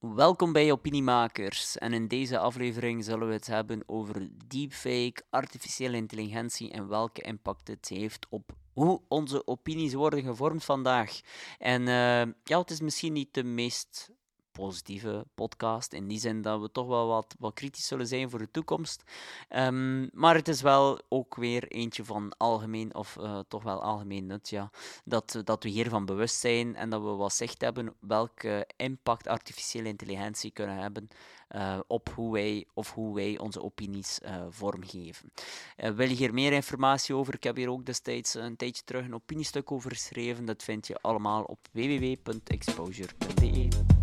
[0.00, 1.78] Welkom bij Opiniemakers.
[1.78, 7.68] En in deze aflevering zullen we het hebben over deepfake, artificiële intelligentie en welke impact
[7.68, 11.20] het heeft op hoe onze opinies worden gevormd vandaag.
[11.58, 14.10] En uh, ja, het is misschien niet de meest
[14.58, 15.92] positieve podcast.
[15.92, 19.02] In die zin dat we toch wel wat, wat kritisch zullen zijn voor de toekomst.
[19.50, 24.26] Um, maar het is wel ook weer eentje van algemeen, of uh, toch wel algemeen
[24.26, 24.70] nut, ja.
[25.04, 29.88] Dat, dat we hiervan bewust zijn en dat we wat zicht hebben welke impact artificiële
[29.88, 31.08] intelligentie kunnen hebben
[31.56, 35.32] uh, op hoe wij, of hoe wij onze opinies uh, vormgeven.
[35.76, 37.34] wil je hier meer informatie over?
[37.34, 40.44] Ik heb hier ook destijds een tijdje terug een opiniestuk over geschreven.
[40.44, 43.97] Dat vind je allemaal op www.exposure.be.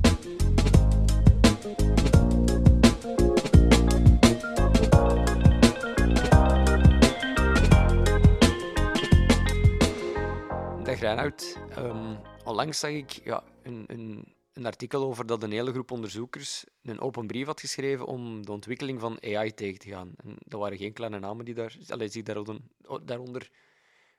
[11.15, 11.57] Reinoud.
[11.77, 16.65] Um, onlangs zag ik ja, een, een, een, artikel over dat een hele groep onderzoekers
[16.81, 20.13] een open brief had geschreven om de ontwikkeling van AI tegen te gaan.
[20.17, 22.59] En dat waren geen kleine namen die daar, allez, zich daaronder,
[23.03, 23.49] daaronder...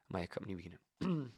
[0.06, 0.80] Maar ik ga niet beginnen.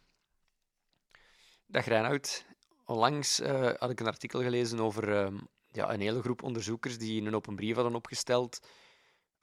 [1.66, 2.46] Dag Reinoud.
[2.84, 7.22] Onlangs uh, had ik een artikel gelezen over um, ja, een hele groep onderzoekers die
[7.22, 8.60] een open brief hadden opgesteld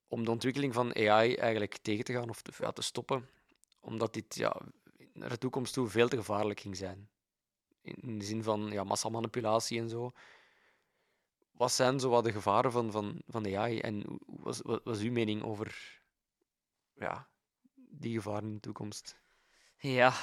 [0.08, 3.30] om de ontwikkeling van AI eigenlijk tegen te gaan of te, ja, te stoppen.
[3.80, 4.62] Omdat dit ja,
[5.16, 7.10] naar de toekomst toe veel te gevaarlijk ging zijn.
[7.82, 10.12] In de zin van ja, massamanipulatie en zo.
[11.52, 15.00] Wat zijn zo wat de gevaren van, van, van de AI en wat was, was
[15.00, 16.00] uw mening over
[16.94, 17.28] ja,
[17.76, 19.20] die gevaren in de toekomst?
[19.78, 20.14] Ja,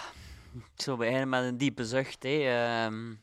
[0.54, 2.22] ik zou beginnen met een diepe zucht.
[2.22, 2.84] Hè.
[2.86, 3.22] Um,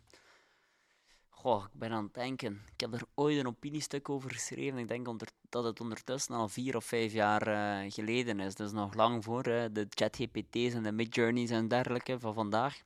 [1.40, 2.62] goh, ik ben aan het denken.
[2.74, 4.80] Ik heb er ooit een opiniestuk over geschreven.
[4.80, 8.56] Ik denk onder, dat het ondertussen al vier of vijf jaar uh, geleden is.
[8.56, 12.82] Dus nog lang voor hè, de ChatGPT's en de Midjourneys en dergelijke van vandaag.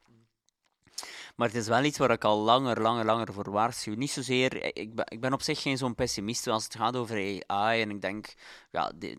[1.36, 3.96] Maar het is wel iets waar ik al langer, langer, langer voor waarschuw.
[3.96, 7.44] Niet zozeer, ik ben, ik ben op zich geen zo'n pessimist als het gaat over
[7.48, 7.82] AI.
[7.82, 8.34] En ik denk,
[8.72, 9.18] ja, de,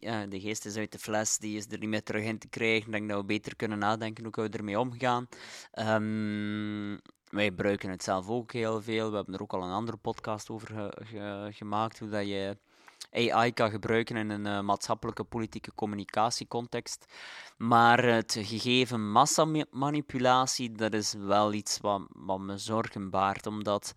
[0.00, 2.48] uh, de geest is uit de fles, die is er niet meer terug in te
[2.48, 2.86] krijgen.
[2.86, 5.28] Ik denk dat we beter kunnen nadenken hoe we ermee omgaan.
[5.72, 7.00] Um,
[7.30, 9.10] wij gebruiken het zelf ook heel veel.
[9.10, 12.56] We hebben er ook al een andere podcast over ge, gemaakt, hoe dat je
[13.10, 17.06] AI kan gebruiken in een uh, maatschappelijke politieke communicatiecontext.
[17.56, 22.02] Maar het gegeven massamanipulatie, dat is wel iets wat,
[22.38, 23.46] me zorgen baart.
[23.46, 23.94] Omdat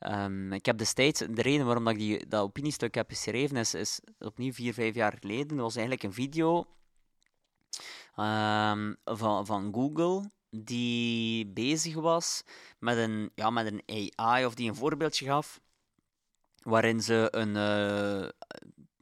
[0.00, 4.00] um, ik heb destijds, de reden waarom ik die, dat opiniestuk heb geschreven, is, is
[4.18, 5.48] opnieuw vier, vijf jaar geleden.
[5.48, 6.66] Dat was eigenlijk een video
[8.16, 12.42] um, van, van Google die bezig was
[12.78, 15.60] met een, ja, met een AI of die een voorbeeldje gaf
[16.62, 18.28] waarin ze een, uh,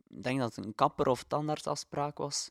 [0.08, 2.48] ik denk dat het een kapper of tandartsafspraak was.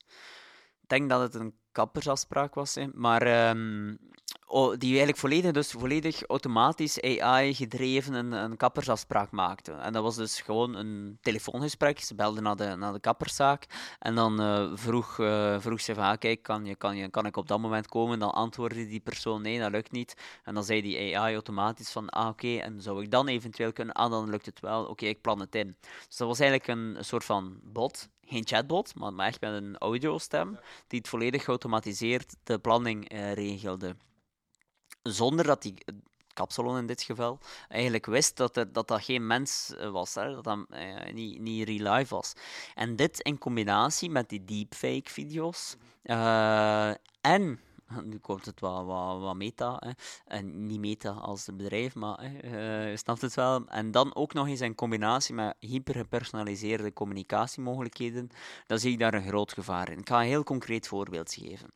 [0.82, 2.88] Ik denk dat het een kappersafspraak was, hè.
[2.94, 3.98] maar um,
[4.50, 9.72] die eigenlijk volledig, dus volledig automatisch AI-gedreven een, een kappersafspraak maakte.
[9.72, 12.00] En dat was dus gewoon een telefoongesprek.
[12.00, 13.66] Ze belden naar de, naar de kapperszaak
[14.00, 17.26] en dan uh, vroeg, uh, vroeg ze van, ah, kijk, kan, je, kan, je, kan
[17.26, 18.20] ik op dat moment komen?
[18.20, 20.16] Dan antwoordde die persoon, nee, dat lukt niet.
[20.44, 23.96] En dan zei die AI automatisch van, ah, oké, en zou ik dan eventueel kunnen?
[23.96, 24.86] Ah, dan lukt het wel.
[24.86, 25.76] Oké, ik plan het in.
[26.08, 30.60] Dus dat was eigenlijk een, soort van bot geen chatbot, maar echt met een audiostem,
[30.88, 33.96] die het volledig geautomatiseerd de planning uh, regelde
[35.04, 35.74] zonder dat die
[36.34, 37.40] Kapsalon in dit geval,
[37.70, 41.40] eigenlijk wist dat er, dat, dat geen mens eh, was, hè, dat dat eh, niet,
[41.40, 42.34] niet real life was.
[42.76, 46.90] En dit in combinatie met die deepfake-video's uh,
[47.22, 47.60] en
[48.04, 48.86] nu komt het wat,
[49.20, 49.78] wat, meta.
[49.80, 49.92] Hè.
[50.26, 53.68] En niet meta als bedrijf, maar hè, uh, snapt het wel.
[53.68, 58.30] En dan ook nog eens in combinatie met hypergepersonaliseerde communicatiemogelijkheden,
[58.68, 60.00] dan zie ik daar een groot gevaar in.
[60.00, 61.70] Ik ga een heel concreet voorbeeld geven.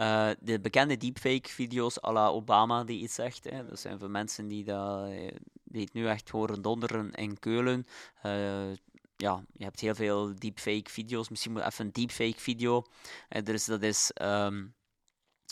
[0.00, 3.44] Uh, de bekende deepfake-video's à la Obama die iets zegt.
[3.44, 3.66] Hè.
[3.66, 7.86] Dat zijn voor mensen die, dat, eh, die het nu echt horen donderen in Keulen.
[8.22, 8.72] Uh,
[9.16, 11.28] ja, je hebt heel veel deepfake-video's.
[11.28, 12.84] Misschien moet even een deepfake-video.
[13.30, 14.74] Uh, dus dat is um,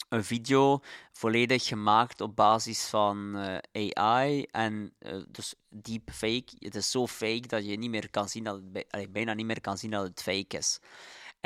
[0.09, 0.81] een video
[1.12, 3.37] volledig gemaakt op basis van
[3.72, 4.43] AI.
[4.43, 4.95] En
[5.28, 6.53] dus deepfake.
[6.59, 9.60] Het is zo fake dat je niet meer kan zien dat het, bijna niet meer
[9.60, 10.80] kan zien dat het fake is.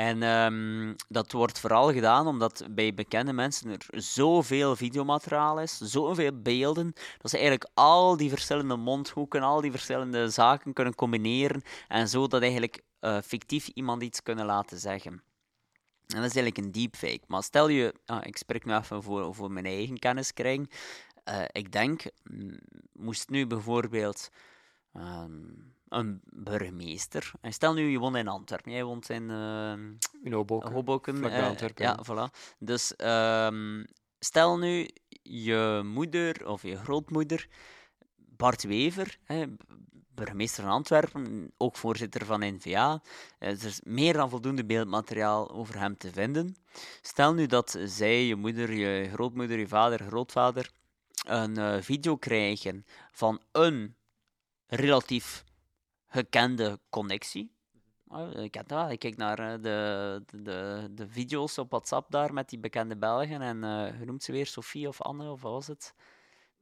[0.00, 6.42] En um, dat wordt vooral gedaan omdat bij bekende mensen er zoveel videomateriaal is, zoveel
[6.42, 12.08] beelden, dat ze eigenlijk al die verschillende mondhoeken, al die verschillende zaken kunnen combineren en
[12.08, 15.12] zo dat eigenlijk uh, fictief iemand iets kunnen laten zeggen.
[16.06, 17.24] En dat is eigenlijk een deepfake.
[17.26, 20.70] Maar stel je, ah, ik spreek nu even voor, voor mijn eigen kenniskring.
[21.28, 22.02] Uh, ik denk,
[22.92, 24.28] moest nu bijvoorbeeld.
[24.94, 27.32] Um, een burgemeester.
[27.40, 28.72] En stel nu, je woont in Antwerpen.
[28.72, 29.72] Jij woont in, uh,
[30.22, 30.72] in Hoboken.
[30.72, 31.84] Hoboken uh, Antwerpen.
[31.84, 32.54] Ja, voilà.
[32.58, 33.86] Dus um,
[34.18, 34.88] stel nu,
[35.22, 37.48] je moeder of je grootmoeder
[38.16, 39.44] Bart Wever, hè,
[40.14, 43.02] burgemeester van Antwerpen, ook voorzitter van NVA.
[43.38, 46.56] Er is meer dan voldoende beeldmateriaal over hem te vinden.
[47.00, 50.70] Stel nu dat zij, je moeder, je grootmoeder, je vader, grootvader,
[51.26, 53.96] een uh, video krijgen van een
[54.66, 55.44] relatief
[56.10, 57.50] gekende connectie.
[58.08, 58.90] Oh, ik dat wel.
[58.90, 63.40] Ik kijk naar uh, de, de, de video's op WhatsApp daar met die bekende Belgen.
[63.42, 64.46] En uh, noemt ze weer?
[64.46, 65.94] Sophie of Anne, of wat was het?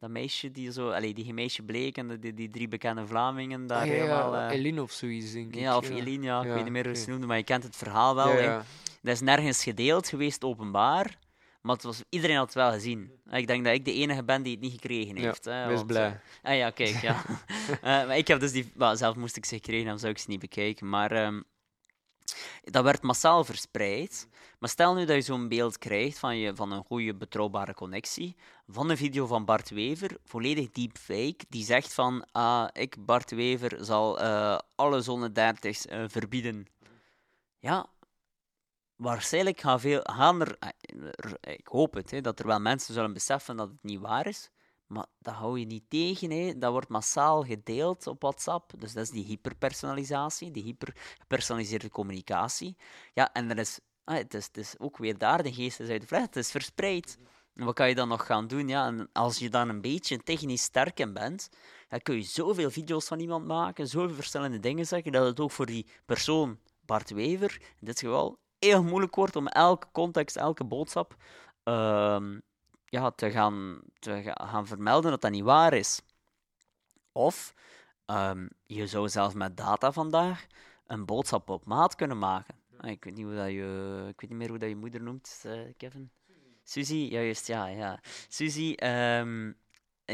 [0.01, 3.81] Dat meisje die zo, allee, die meisje bleek en die, die drie bekende Vlamingen daar
[3.81, 4.35] Ah, ja, helemaal.
[4.35, 5.61] ja, eh, Eline of zoiets, denk ik.
[5.61, 7.77] ja, of Eline, ja, ik weet niet meer hoe ze noemde, maar je kent het
[7.77, 8.63] verhaal wel.
[9.03, 11.19] Dat is nergens gedeeld geweest, openbaar.
[11.61, 13.11] Maar het was, iedereen had het wel gezien.
[13.31, 15.45] Ik denk dat ik de enige ben die het niet gekregen Ja, heeft.
[15.45, 16.21] hè, Wees want, blij.
[16.43, 17.25] eh, ah ja, kijk, ja.
[17.71, 18.73] Eh, maar ik heb dus die...
[18.75, 20.89] wel, zelf moest ik ze gekregen hebben, zou ik ze niet bekijken.
[20.89, 21.41] Maar ehm,
[22.63, 24.29] dat werd massaal verspreid.
[24.59, 28.37] Maar stel nu dat je zo'n beeld krijgt van, je, van een goede, betrouwbare connectie,
[28.67, 33.85] van een video van Bart Wever, volledig deepfake, die zegt van, ah, ik, Bart Wever,
[33.85, 36.67] zal eh, alle zone 30's eh, verbieden.
[37.59, 37.87] Ja,
[38.99, 40.69] waarschijnlijk gaan, veel, gaan er, eh,
[41.11, 44.27] er- ik hoop het, hè, dat er wel mensen zullen beseffen dat het niet waar
[44.27, 44.51] is,
[44.87, 46.31] maar dat hou je niet tegen.
[46.31, 46.59] Hè.
[46.59, 48.73] Dat wordt massaal gedeeld op WhatsApp.
[48.79, 52.77] Dus dat is die hyperpersonalisatie, die hypergepersonaliseerde communicatie.
[53.15, 56.01] Ja, en er is, ah, het, is, is ook weer daar de geest is uit
[56.01, 56.21] de fles.
[56.21, 57.19] Het is verspreid.
[57.55, 58.69] En wat kan je dan nog gaan doen?
[58.69, 61.49] Ja, en als je dan een beetje technisch sterk in bent,
[61.89, 65.51] dan kun je zoveel video's van iemand maken, zoveel verschillende dingen zeggen, dat het ook
[65.51, 70.65] voor die persoon, Bart Wever, in dit geval, heel moeilijk wordt om elke context, elke
[70.65, 71.17] boodschap
[71.63, 72.39] ehm,
[72.85, 76.01] ja, te, gaan, te ga- gaan vermelden dat dat niet waar is.
[77.13, 77.55] Of
[78.07, 80.47] ehm, je zou zelfs met data vandaag
[80.87, 82.55] een boodschap op maat kunnen maken.
[82.79, 85.03] Ah, Ik weet niet, hoe dat je, ik weet niet meer hoe dat je moeder
[85.03, 86.11] noemt, eh, Kevin.
[86.65, 88.01] Suzy, juist, ja, ja.
[88.29, 89.53] Suzy, ehm,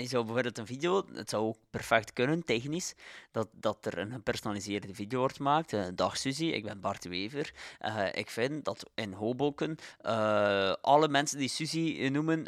[0.01, 2.95] je zou bijvoorbeeld een video, het zou ook perfect kunnen, technisch,
[3.31, 5.73] dat, dat er een gepersonaliseerde video wordt gemaakt.
[5.73, 7.53] Eh, dag Suzy, ik ben Bart Wever.
[7.79, 12.45] Eh, ik vind dat in Hoboken eh, alle mensen die Suzy noemen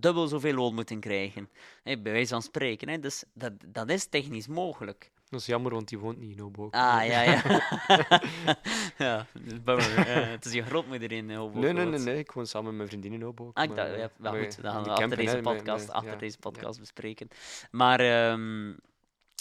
[0.00, 1.48] dubbel zoveel loon moeten krijgen.
[1.82, 2.88] Hè, bij wijze van spreken.
[2.88, 2.98] Hè.
[2.98, 5.10] Dus dat, dat is technisch mogelijk.
[5.28, 6.80] Dat is jammer, want die woont niet in Hoboken.
[6.80, 7.42] Ah, ja, ja.
[8.98, 9.26] ja,
[9.64, 9.96] bummer.
[9.96, 11.74] Eh, het is je grootmoeder in Hoboken.
[11.74, 12.18] Nee, nee, nee.
[12.18, 13.54] Ik woon samen met mijn vriendin in Hoboken.
[13.54, 16.36] Ah, ik dacht, eh, ja, wel maar goed, dat gaan we deze podcast, ja, deze
[16.40, 16.50] ja.
[16.50, 17.28] podcast bespreken.
[17.70, 18.72] Maar, ehm,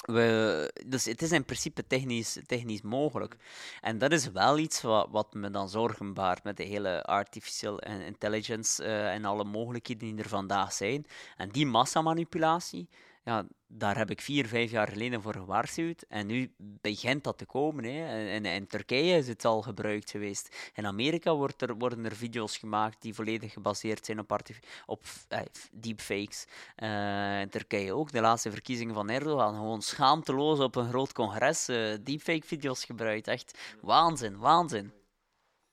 [0.02, 3.36] we, dus het is in principe technisch, technisch mogelijk.
[3.82, 7.80] En dat is wel iets wat, wat me dan zorgen baart met de hele artificial
[7.80, 11.06] intelligence eh, en alle mogelijkheden die er vandaag zijn.
[11.38, 12.90] En die massamanipulatie,
[13.24, 16.02] ja, daar heb ik vier, vijf jaar geleden voor gewaarschuwd.
[16.02, 17.84] En nu begint dat te komen.
[17.84, 18.30] Hè.
[18.30, 20.72] En, in Turkije is het al gebruikt geweest.
[20.74, 24.40] In Amerika wordt er, worden er video's gemaakt die volledig gebaseerd zijn op,
[24.86, 25.42] op eh,
[25.72, 26.46] deepfakes.
[26.76, 28.12] Eh, in Turkije ook.
[28.12, 29.56] De laatste verkiezingen van Erdogan.
[29.56, 33.28] Gewoon schaamteloos op een groot congres eh, deepfake-video's gebruikt.
[33.28, 34.92] Echt waanzin, waanzin.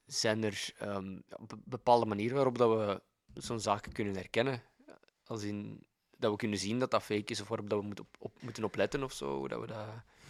[0.07, 3.03] Zijn er ehm, op bepaalde manier waarop dat we
[3.41, 4.63] zo'n zaken kunnen herkennen?
[5.25, 5.88] Als in
[6.19, 8.43] dat we kunnen zien dat dat fake is, of waarop dat we moeten op, op-
[8.43, 9.49] moeten opletten of zo?
[9.49, 9.77] Dat we dat,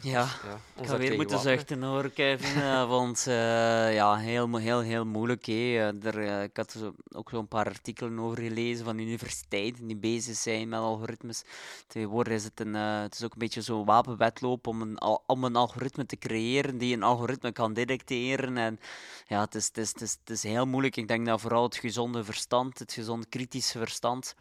[0.01, 0.29] Ja.
[0.45, 1.59] ja, Ik ga weer moeten wapenen?
[1.59, 2.63] zuchten hoor, Kevin.
[2.63, 5.47] eh, want eh, ja, heel, heel, heel moeilijk.
[5.47, 5.53] hè.
[5.53, 10.37] Eh, Er, ik had zo, ook zo'n paar artikelen over gelezen van universiteiten die bezig
[10.37, 11.43] zijn met algoritmes.
[11.87, 15.57] Tegenwoordig is het, een, het is ook een beetje zo'n wapenwetloop om een, om een
[15.57, 18.57] algoritme te creëren die een algoritme kan detecteren.
[18.57, 18.81] En
[19.27, 20.97] ja, het is, het, is, het, is, het is heel moeilijk.
[20.97, 24.35] Ik denk dat vooral het gezonde verstand, het gezond kritische verstand,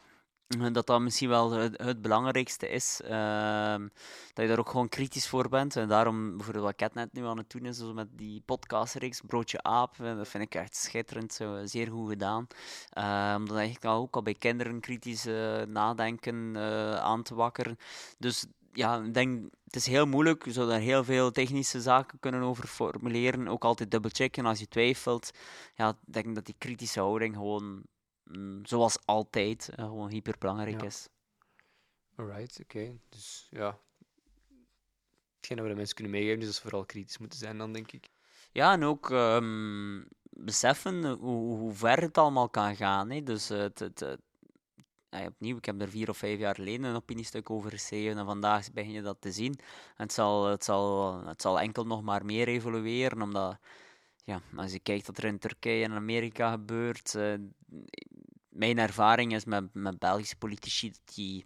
[0.71, 3.01] dat dat misschien wel het, belangrijkste is.
[3.03, 3.81] Ehm,
[4.33, 5.75] dat je daar ook gewoon kritisch voor bent.
[5.75, 9.63] En daarom, bijvoorbeeld wat Cat net nu aan het doen is, met die podcastreeks, Broodje
[9.63, 12.47] Aap, dat vind ik echt schitterend, zo, zeer goed gedaan.
[12.89, 17.35] Eh, om dan eigenlijk al ook al bij kinderen kritisch eh, nadenken eh, aan te
[17.35, 17.77] wakkeren.
[18.17, 20.45] Dus ja, ik denk, het is heel moeilijk.
[20.45, 23.47] Je zou daar heel veel technische zaken kunnen over formuleren.
[23.47, 25.31] Ook altijd dubbelchecken als je twijfelt.
[25.75, 27.81] Ja, ik denk dat die kritische houding gewoon,
[28.27, 30.87] mm, zoals altijd, eh, gewoon hyperbelangrijk Ja.
[30.87, 31.07] is.
[32.15, 32.97] Alright, oké.
[33.09, 33.79] Dus ja.
[35.35, 37.73] Hetgeen dat we de mensen kunnen meegeven, is dat ze vooral kritisch moeten zijn, dan
[37.73, 38.09] denk ik.
[38.51, 43.09] Ja, en ook ehm, beseffen hoe, hoe ver het allemaal kan gaan.
[43.09, 43.23] Hè.
[43.23, 44.21] Dus eh, het, het, het-
[45.09, 48.25] eh, opnieuw, ik heb er vier of vijf jaar geleden een opiniestuk over geschreven en
[48.25, 49.53] vandaag begin je dat te zien.
[49.95, 53.57] En het zal, het zal, het zal enkel nog maar meer evolueren, omdat
[54.23, 57.33] ja, als je kijkt wat er in Turkije en Amerika gebeurt, eh,
[58.57, 61.45] mijn ervaring is met, met Belgische politici dat die,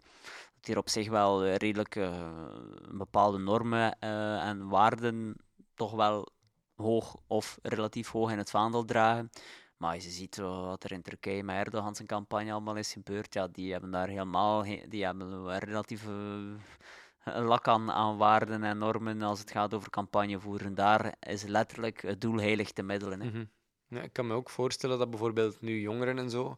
[0.60, 2.56] die op zich wel redelijk eh,
[2.92, 5.36] bepaalde normen eh, en waarden
[5.76, 6.28] toch wel
[6.76, 9.30] hoog of relatief hoog in het vaandel dragen.
[9.78, 13.34] Maar als je ziet wat er in Turkije met Erdogan zijn campagne allemaal is gebeurd,
[13.34, 18.78] ja, die hebben daar helemaal die hebben een relatief eh, lak aan, aan waarden en
[18.78, 20.76] normen als het gaat over campagne voeren.
[20.76, 23.22] Daar is letterlijk het doel heilig te middelen.
[23.22, 23.30] Hè.
[23.30, 23.46] Mhm.
[23.88, 26.58] Ja, ik kan me ook voorstellen dat bijvoorbeeld nu jongeren en zo,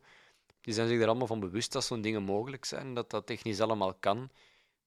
[0.64, 3.60] die zijn zich er allemaal van bewust dat zo'n dingen mogelijk zijn, dat dat technisch
[3.60, 4.30] allemaal kan.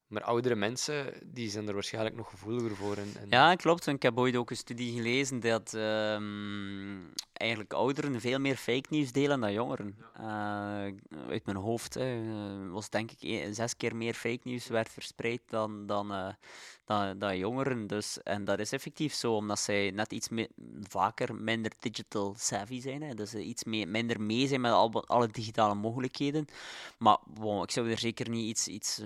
[0.06, 2.97] Maar oudere mensen, die zijn er waarschijnlijk nog gevoeliger voor.
[2.97, 3.26] En, en...
[3.30, 3.87] Ja, klopt.
[3.87, 6.99] Ik heb ooit ook een studie gelezen dat ehm,
[7.37, 9.97] eigenlijk ouderen veel meer fake news delen dan jongeren.
[10.21, 10.25] Uh,
[11.28, 12.07] uit mijn hoofd eh,
[12.71, 16.28] was denk ik e- zes keer meer fake news werd verspreid dan, dan, uh,
[16.85, 17.87] dan, dan, jongeren.
[17.87, 20.28] Dus, en dat is effectief zo, omdat zij net iets
[20.83, 23.02] vaker minder digital savvy zijn.
[23.02, 26.47] Hè, dus iets minder mee zijn met al, alle digitale mogelijkheden.
[26.99, 27.19] Maar
[27.62, 28.69] ik zou er zeker niet iets...
[28.69, 29.02] iets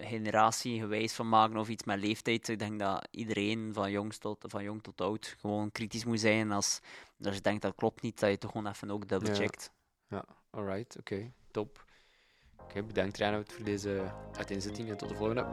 [0.00, 2.48] gewijs van maken of iets met leeftijd.
[2.48, 6.52] Ik denk dat iedereen van, jongs tot, van jong tot oud gewoon kritisch moet zijn.
[6.52, 6.80] Als,
[7.22, 9.72] als je denkt dat klopt niet, dat je toch gewoon even ook double checkt.
[10.08, 10.24] Ja, ja.
[10.50, 11.86] alright, oké, top.
[12.62, 15.46] Oké, bedankt Reinoud voor deze uiteenzetting en tot de volgende.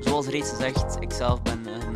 [0.00, 1.87] Zoals reeds gezegd, ik zelf ben een uh,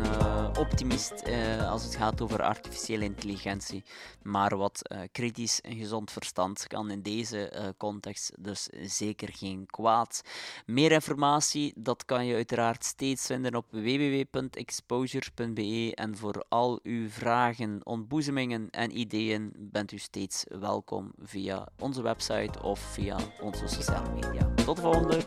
[0.63, 3.83] optimist uh, als het gaat over artificiële intelligentie.
[4.21, 10.21] Maar wat uh, kritisch en gezond verstand kan in deze context dus zeker geen kwaad.
[10.65, 15.91] Meer informatie, dat kan je uiteraard steeds vinden op www.exposure.be.
[15.95, 22.61] En voor al uw vragen, ontboezemingen en ideeën bent u steeds welkom via onze website
[22.61, 24.53] of via onze sociale media.
[24.65, 25.23] Tot de volgende!